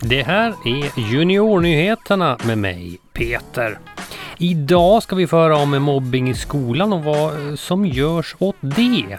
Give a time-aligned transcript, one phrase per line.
[0.00, 3.78] Det här är Juniornyheterna med mig, Peter.
[4.38, 9.18] Idag ska vi få höra om mobbing i skolan och vad som görs åt det.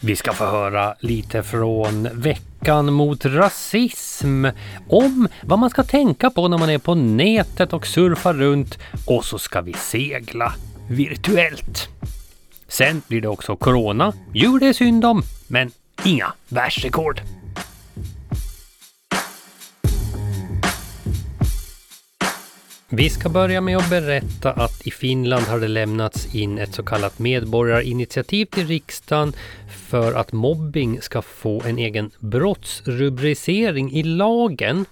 [0.00, 4.46] Vi ska få höra lite från veckan mot rasism,
[4.88, 9.24] om vad man ska tänka på när man är på nätet och surfar runt och
[9.24, 10.52] så ska vi segla
[10.88, 11.88] virtuellt.
[12.68, 15.70] Sen blir det också corona, djur det är synd om, men
[16.04, 17.20] inga världsrekord.
[22.92, 26.82] Vi ska börja med att berätta att i Finland har det lämnats in ett så
[26.82, 29.32] kallat medborgarinitiativ till riksdagen
[29.90, 34.84] för att mobbing ska få en egen brottsrubricering i lagen.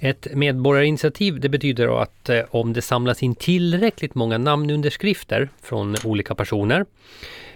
[0.00, 6.34] Ett medborgarinitiativ det betyder att eh, om det samlas in tillräckligt många namnunderskrifter från olika
[6.34, 6.84] personer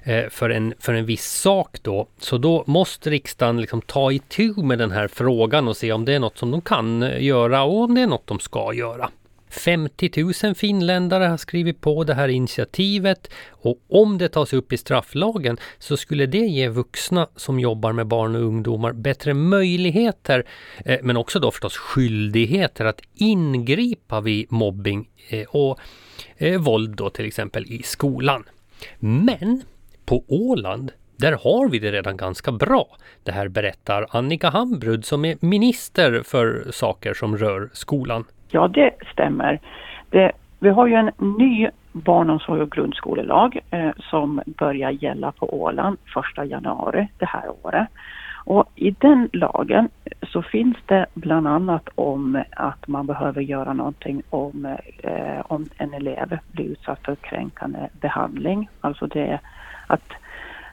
[0.03, 4.55] eh, för en, för en viss sak då, så då måste riksdagen liksom ta itu
[4.57, 7.63] med den här frågan och se om det är något som de kan eh, göra
[7.63, 9.11] och om det är något de ska göra.
[9.53, 10.11] 50
[10.45, 15.57] 000 finländare har skrivit på det här initiativet och om det tas upp i strafflagen
[15.79, 20.45] så skulle det ge vuxna som jobbar med barn och ungdomar bättre möjligheter
[20.85, 25.79] eh, men också då förstås skyldigheter att ingripa vid mobbing eh, och
[26.37, 28.45] eh, våld då till exempel i skolan.
[28.99, 29.63] Men
[30.05, 32.97] på Åland där har vi det redan ganska bra.
[33.23, 38.25] Det här berättar Annika Hambrud som är minister för saker som rör skolan.
[38.53, 39.59] Ja, det stämmer.
[40.11, 45.99] Det, vi har ju en ny barnomsorg och grundskolelag eh, som börjar gälla på Åland
[46.39, 47.89] 1 januari det här året.
[48.45, 49.89] Och i den lagen
[50.23, 55.95] så finns det bland annat om att man behöver göra någonting om, eh, om en
[55.95, 58.69] elev blir utsatt för kränkande behandling.
[58.81, 59.41] Alltså det
[59.87, 60.13] att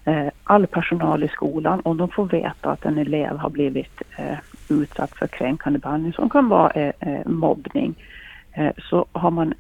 [0.10, 4.38] Eh, all personal i skolan, om de får veta att en elev har blivit eh,
[4.70, 7.96] utsatt för kränkande behandling som kan vara eh, eh, mobbning
[8.54, 9.54] eh, så har, man,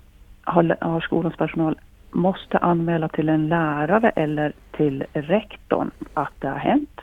[0.43, 1.79] har, har skolans personal
[2.11, 7.01] måste anmäla till en lärare eller till rektorn att det har hänt.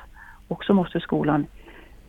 [0.49, 1.47] Och så måste skolan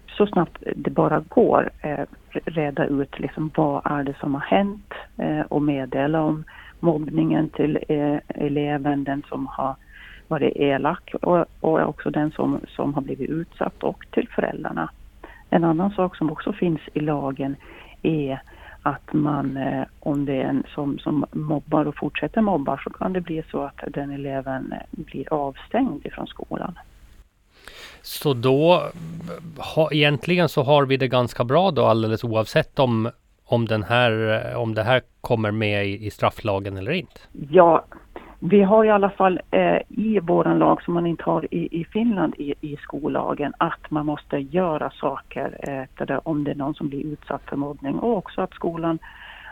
[0.07, 4.94] så snabbt det bara går eh, reda ut liksom vad är det som har hänt
[5.17, 6.44] eh, och meddela om
[6.79, 9.75] mobbningen till eh, eleven, den som har
[10.27, 14.89] varit elak och, och också den som, som har blivit utsatt och till föräldrarna.
[15.49, 17.55] En annan sak som också finns i lagen
[18.01, 18.41] är
[18.81, 23.13] att man, eh, om det är en som, som mobbar och fortsätter mobba så kan
[23.13, 26.79] det bli så att den eleven eh, blir avstängd ifrån skolan.
[28.01, 28.83] Så då,
[29.75, 33.09] ha, egentligen så har vi det ganska bra då alldeles oavsett om,
[33.45, 34.11] om, den här,
[34.55, 37.19] om det här kommer med i, i strafflagen eller inte?
[37.49, 37.85] Ja,
[38.39, 41.85] vi har i alla fall eh, i vår lag som man inte har i, i
[41.85, 46.75] Finland i, i skollagen att man måste göra saker eh, där, om det är någon
[46.75, 48.99] som blir utsatt för mobbning och också att skolan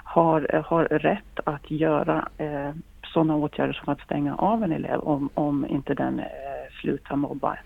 [0.03, 2.71] har, eh, har rätt att göra eh,
[3.03, 6.25] sådana åtgärder som att stänga av en elev om, om inte den eh,
[6.81, 7.57] slutar mobba.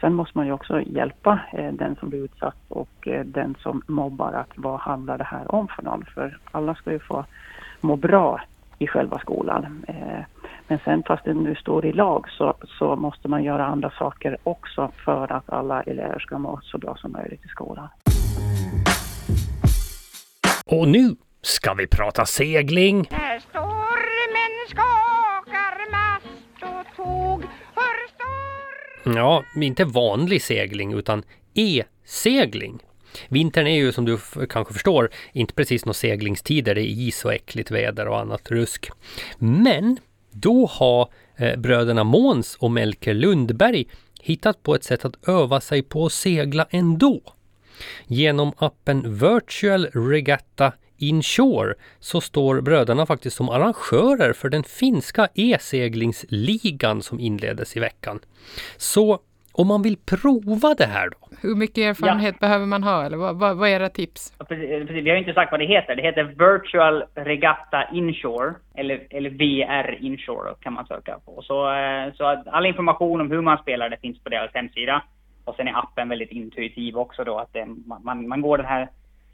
[0.00, 3.82] Sen måste man ju också hjälpa eh, den som blir utsatt och eh, den som
[3.86, 6.04] mobbar att vad handlar det här om för någon?
[6.14, 7.24] För alla ska ju få
[7.80, 8.40] må bra
[8.78, 9.84] i själva skolan.
[9.88, 10.24] Eh,
[10.68, 14.36] men sen fast det nu står i lag så, så måste man göra andra saker
[14.42, 17.88] också för att alla elever ska må så bra som möjligt i skolan.
[20.66, 23.08] Och nu ska vi prata segling.
[23.10, 27.42] När stormen skakar mast och tåg
[27.74, 29.16] hör storm...
[29.16, 31.22] Ja, inte vanlig segling utan
[31.54, 32.82] e-segling.
[33.28, 34.18] Vintern är ju som du
[34.48, 36.74] kanske förstår inte precis några seglingstider.
[36.74, 38.90] Det är is och äckligt väder och annat rusk.
[39.38, 39.98] Men
[40.40, 43.86] då har eh, bröderna Måns och Melker Lundberg
[44.20, 47.20] hittat på ett sätt att öva sig på att segla ändå.
[48.06, 57.02] Genom appen Virtual Regatta Inshore så står bröderna faktiskt som arrangörer för den finska e-seglingsligan
[57.02, 58.20] som inleddes i veckan.
[58.76, 59.20] Så
[59.60, 61.18] om man vill prova det här då?
[61.42, 62.46] Hur mycket erfarenhet ja.
[62.46, 64.32] behöver man ha eller vad, vad, vad är era tips?
[64.48, 65.96] Precis, vi har inte sagt vad det heter.
[65.96, 71.42] Det heter Virtual Regatta Inshore eller, eller VR Inshore kan man söka på.
[71.42, 75.02] Så, eh, så all information om hur man spelar det finns på deras hemsida.
[75.44, 77.66] Och sen är appen väldigt intuitiv också då att det,
[78.04, 78.88] man, man går den här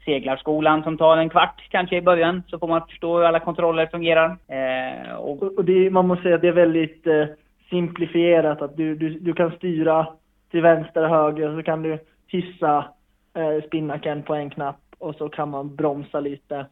[0.05, 3.87] seglarskolan som tar en kvart kanske i början så får man förstå hur alla kontroller
[3.87, 4.37] fungerar.
[4.47, 7.25] Eh, och, och det, man måste säga att det är väldigt eh
[7.69, 10.07] simplifierat att du, du, du kan styra
[10.51, 12.85] till vänster och höger så kan du hissa
[13.33, 16.65] eh, spinnaken på en knapp och så kan man bromsa lite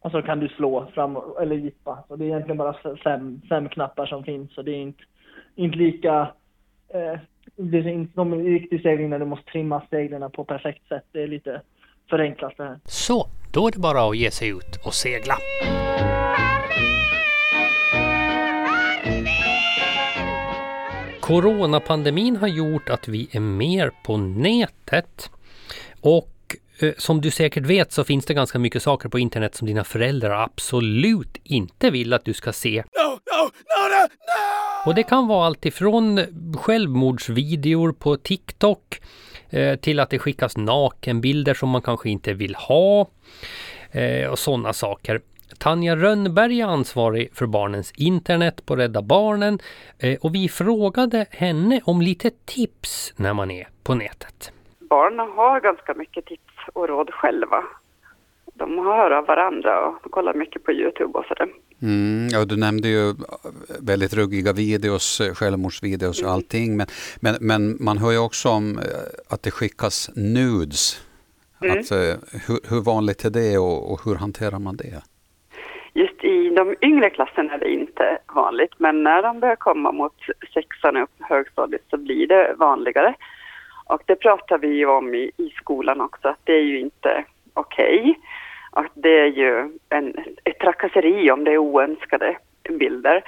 [0.00, 2.04] och så kan du slå fram eller jippa.
[2.08, 5.02] Så det är egentligen bara fem, fem knappar som finns så det är inte,
[5.54, 6.28] inte lika
[6.88, 7.20] eh,
[7.56, 11.04] det är inte som en riktig segling där du måste trimma seglen på perfekt sätt.
[11.12, 11.60] Det är lite
[12.10, 12.78] förenklat det här.
[12.84, 15.34] Så, då är det bara att ge sig ut och segla.
[21.26, 25.30] Coronapandemin har gjort att vi är mer på nätet.
[26.00, 29.66] Och eh, som du säkert vet så finns det ganska mycket saker på internet som
[29.66, 32.84] dina föräldrar absolut inte vill att du ska se.
[34.84, 36.20] Och det kan vara allt ifrån
[36.56, 39.00] självmordsvideor på TikTok
[39.50, 43.08] eh, till att det skickas nakenbilder som man kanske inte vill ha
[43.90, 45.20] eh, och sådana saker.
[45.58, 49.58] Tanja Rönnberg är ansvarig för barnens internet på Rädda Barnen
[49.98, 54.52] eh, och vi frågade henne om lite tips när man är på nätet.
[54.78, 57.64] Barnen har ganska mycket tips och råd själva.
[58.54, 61.48] De hör av varandra och kollar mycket på Youtube och sådär.
[61.82, 63.14] Mm, ja, du nämnde ju
[63.80, 66.76] väldigt ruggiga videos, självmordsvideos och allting.
[66.76, 66.86] Men,
[67.20, 68.80] men, men man hör ju också om
[69.28, 71.06] att det skickas nudes.
[71.62, 71.78] Mm.
[71.78, 71.92] Att,
[72.46, 75.02] hur, hur vanligt är det och, och hur hanterar man det?
[76.16, 80.14] Just i de yngre klasserna är det inte vanligt, men när de börjar komma mot
[80.54, 83.14] sexan upp högstadiet så blir det vanligare.
[83.86, 87.24] Och det pratar vi ju om i, i skolan också, att det är ju inte
[87.54, 88.00] okej.
[88.00, 88.14] Okay.
[88.70, 90.14] Att det är ju en,
[90.44, 92.36] ett trakasseri om det är oönskade
[92.68, 93.22] bilder.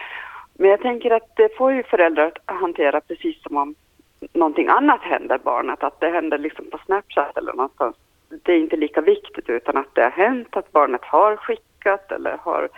[0.54, 3.74] Men jag tänker att det får ju föräldrar att hantera precis som om
[4.32, 7.96] någonting annat händer barnet, att det händer liksom på Snapchat eller någonstans.
[8.28, 12.36] Det är inte lika viktigt utan att det har hänt att barnet har skickat eller
[12.36, 12.68] har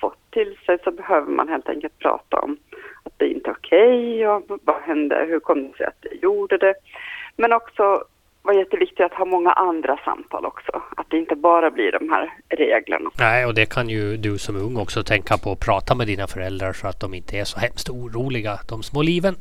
[0.00, 2.56] fått till sig så behöver man helt enkelt prata om
[3.02, 6.22] att det inte är okej okay och vad hände, hur kom det sig att det
[6.22, 6.74] gjorde det.
[7.36, 8.04] Men också
[8.42, 10.82] var jätteviktigt att ha många andra samtal också.
[10.96, 13.10] Att det inte bara blir de här reglerna.
[13.18, 16.26] Nej, och det kan ju du som ung också tänka på att prata med dina
[16.26, 19.34] föräldrar så att de inte är så hemskt oroliga, de små liven.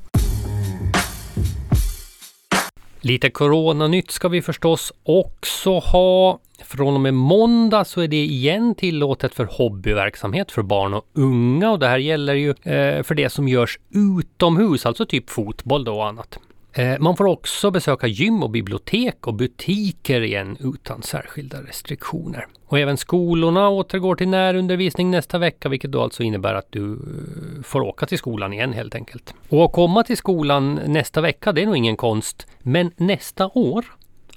[3.02, 6.40] Lite coronanytt ska vi förstås också ha.
[6.64, 11.72] Från och med måndag så är det igen tillåtet för hobbyverksamhet för barn och unga
[11.72, 15.96] och det här gäller ju eh, för det som görs utomhus, alltså typ fotboll då
[15.96, 16.40] och annat.
[16.74, 22.48] Eh, man får också besöka gym och bibliotek och butiker igen utan särskilda restriktioner.
[22.66, 27.64] Och även skolorna återgår till närundervisning nästa vecka vilket då alltså innebär att du eh,
[27.64, 29.34] får åka till skolan igen helt enkelt.
[29.50, 32.48] Och att komma till skolan nästa vecka det är nog ingen konst.
[32.60, 33.86] Men nästa år,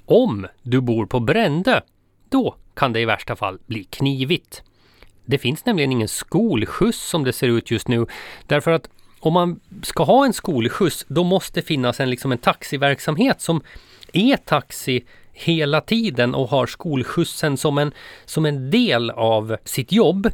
[0.05, 1.81] om du bor på Brändö,
[2.33, 4.63] då kan det i värsta fall bli knivigt.
[5.25, 8.05] Det finns nämligen ingen skolskjuts som det ser ut just nu
[8.47, 8.89] därför att
[9.19, 13.61] om man ska ha en skolskjuts då måste det finnas en, liksom en taxiverksamhet som
[14.13, 17.91] är taxi hela tiden och har skolskjutsen som en,
[18.25, 20.29] som en del av sitt jobb.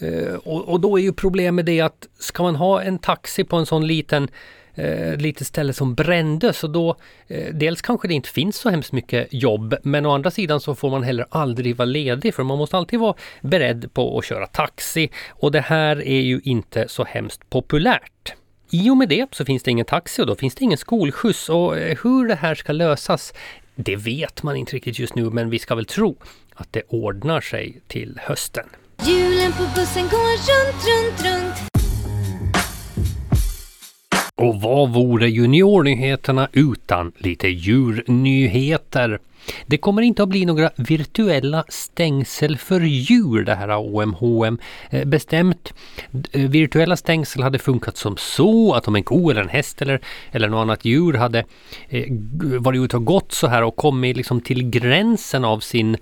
[0.00, 3.56] Eh, och, och, då är ju problemet det att ska man ha en taxi på
[3.56, 4.28] en sån liten
[4.74, 6.96] eh, litet ställe som brändes och då
[7.26, 10.74] eh, dels kanske det inte finns så hemskt mycket jobb men å andra sidan så
[10.74, 14.46] får man heller aldrig vara ledig för man måste alltid vara beredd på att köra
[14.46, 18.34] taxi och det här är ju inte så hemskt populärt.
[18.70, 21.48] I och med det så finns det ingen taxi och då finns det ingen skolskjuts
[21.48, 23.32] och eh, hur det här ska lösas
[23.74, 26.16] det vet man inte riktigt just nu men vi ska väl tro
[26.54, 28.66] att det ordnar sig till hösten.
[29.06, 31.71] Hjulen på bussen går runt, runt, runt.
[34.36, 39.18] Och vad vore juniornyheterna utan lite djurnyheter?
[39.66, 44.58] Det kommer inte att bli några virtuella stängsel för djur det här OMHM
[44.90, 45.74] eh, bestämt.
[46.32, 50.00] Eh, virtuella stängsel hade funkat som så att om en ko eller en häst eller,
[50.30, 51.44] eller något annat djur hade
[51.88, 52.04] eh,
[52.58, 55.96] varit ute och gått så här och kommit liksom till gränsen av sin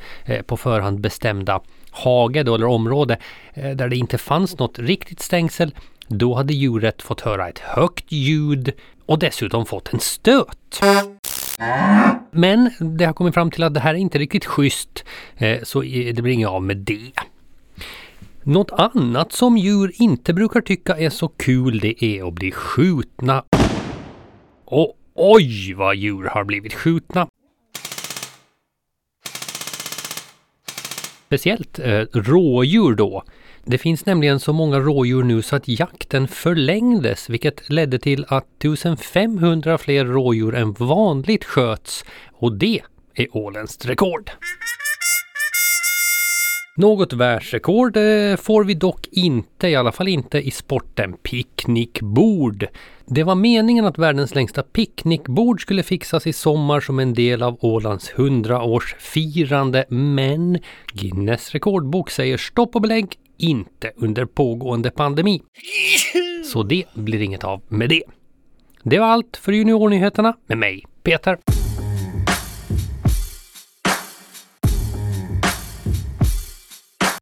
[0.47, 1.61] på förhand bestämda
[1.91, 3.17] hage då, eller område
[3.55, 5.75] där det inte fanns något riktigt stängsel
[6.11, 8.73] då hade djuret fått höra ett högt ljud
[9.07, 10.81] och dessutom fått en stöt.
[12.31, 15.05] Men det har kommit fram till att det här är inte riktigt schysst,
[15.37, 17.13] eh, så det blir inget av med det.
[18.43, 23.45] Något annat som djur inte brukar tycka är så kul det är att bli skjutna.
[24.65, 27.27] Och oj vad djur har blivit skjutna!
[31.27, 33.23] Speciellt eh, rådjur då.
[33.65, 38.47] Det finns nämligen så många rådjur nu så att jakten förlängdes vilket ledde till att
[38.59, 42.81] 1500 fler rådjur än vanligt sköts och det
[43.15, 44.31] är ålens rekord.
[46.77, 52.67] Något världsrekord eh, får vi dock inte, i alla fall inte i sporten picknickbord.
[53.07, 57.59] Det var meningen att världens längsta picknickbord skulle fixas i sommar som en del av
[57.61, 60.59] Ålands 100-årsfirande, men
[60.93, 65.43] Guinness rekordbok säger stopp och belägg, inte under pågående pandemi.
[66.53, 68.03] Så det blir inget av med det.
[68.83, 71.39] Det var allt för juniornyheterna med mig, Peter.